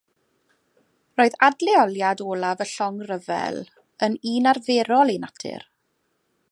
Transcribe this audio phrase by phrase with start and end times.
[1.19, 3.61] Roedd adleoliad olaf y llong ryfel
[4.09, 5.69] yn un arferol ei natur.